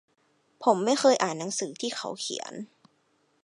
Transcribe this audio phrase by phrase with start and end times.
[0.63, 2.53] ผมไม่เคยอ่านหนังสือที่เขาเขียน